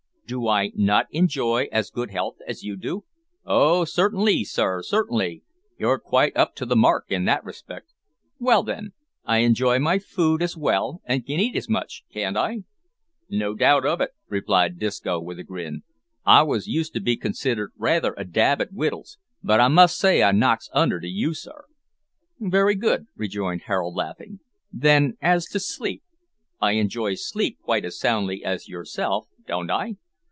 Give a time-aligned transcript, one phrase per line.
[0.27, 3.03] Do I not enjoy as good health as you do?"
[3.43, 5.43] "O, cer'nly, sir, cer'nly.
[5.77, 7.91] You're quite up to the mark in that respect."
[8.39, 8.93] "Well then,
[9.25, 12.59] I enjoy my food as well, and can eat as much, can't I?"
[13.29, 15.83] "No doubt of it," replied Disco, with a grin;
[16.25, 20.23] "I was used to be considered raither a dab at wittles, but I must say
[20.23, 21.65] I knocks under to you, sir."
[22.39, 24.39] "Very good," rejoined Harold, laughing;
[24.71, 26.03] "then as to sleep,
[26.61, 29.97] I enjoy sleep quite as soundly as yourself; don't I?"